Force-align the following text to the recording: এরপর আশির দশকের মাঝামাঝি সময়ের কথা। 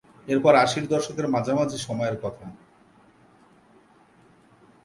এরপর 0.27 0.53
আশির 0.55 0.85
দশকের 0.87 1.27
মাঝামাঝি 1.27 1.77
সময়ের 1.77 2.15
কথা। 2.23 2.47